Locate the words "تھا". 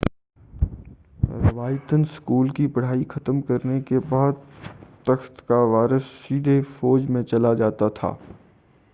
7.95-8.13